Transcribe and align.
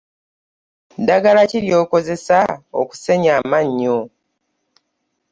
Ddagala 0.99 1.41
ki 1.49 1.59
lyokozesa 1.65 2.39
okusenya 2.79 3.31
amannyo. 3.39 3.99